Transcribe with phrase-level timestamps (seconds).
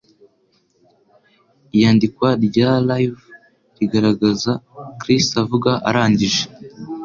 [1.75, 3.21] Iyandikwa rya Live
[3.77, 4.51] rigaragaza
[5.01, 6.43] Chris avuga arangije.